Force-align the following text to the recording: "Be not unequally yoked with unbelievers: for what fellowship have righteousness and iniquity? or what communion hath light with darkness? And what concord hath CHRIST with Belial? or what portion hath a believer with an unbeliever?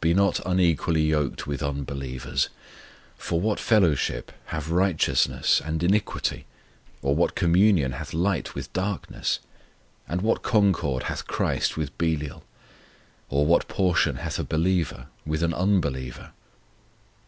"Be 0.00 0.12
not 0.12 0.40
unequally 0.44 1.02
yoked 1.04 1.46
with 1.46 1.62
unbelievers: 1.62 2.48
for 3.16 3.40
what 3.40 3.60
fellowship 3.60 4.32
have 4.46 4.72
righteousness 4.72 5.62
and 5.64 5.84
iniquity? 5.84 6.46
or 7.00 7.14
what 7.14 7.36
communion 7.36 7.92
hath 7.92 8.12
light 8.12 8.56
with 8.56 8.72
darkness? 8.72 9.38
And 10.08 10.20
what 10.20 10.42
concord 10.42 11.04
hath 11.04 11.28
CHRIST 11.28 11.76
with 11.76 11.96
Belial? 11.96 12.42
or 13.28 13.46
what 13.46 13.68
portion 13.68 14.16
hath 14.16 14.40
a 14.40 14.42
believer 14.42 15.06
with 15.24 15.44
an 15.44 15.54
unbeliever? 15.54 16.32